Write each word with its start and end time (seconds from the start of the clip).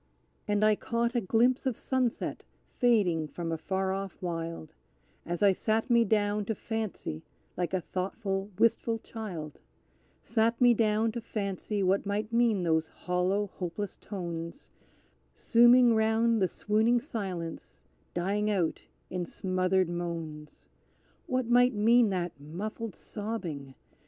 And 0.47 0.65
I 0.65 0.75
caught 0.75 1.13
a 1.13 1.21
glimpse 1.21 1.67
of 1.67 1.77
sunset 1.77 2.43
fading 2.71 3.27
from 3.27 3.51
a 3.51 3.57
far 3.59 3.93
off 3.93 4.19
wild, 4.19 4.73
As 5.27 5.43
I 5.43 5.51
sat 5.53 5.91
me 5.91 6.05
down 6.05 6.43
to 6.45 6.55
fancy, 6.55 7.23
like 7.55 7.71
a 7.71 7.81
thoughtful, 7.81 8.49
wistful 8.57 8.97
child 8.97 9.61
Sat 10.23 10.59
me 10.59 10.73
down 10.73 11.11
to 11.11 11.21
fancy 11.21 11.83
what 11.83 12.07
might 12.07 12.33
mean 12.33 12.63
those 12.63 12.87
hollow, 12.87 13.45
hopeless 13.59 13.95
tones, 13.95 14.71
Sooming 15.35 15.93
round 15.93 16.41
the 16.41 16.47
swooning 16.47 16.99
silence, 16.99 17.83
dying 18.15 18.49
out 18.49 18.81
in 19.11 19.23
smothered 19.23 19.87
moans! 19.87 20.67
What 21.27 21.45
might 21.45 21.75
mean 21.75 22.09
that 22.09 22.39
muffled 22.39 22.95
sobbing? 22.95 23.75